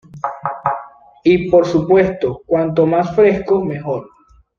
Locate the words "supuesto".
1.67-2.41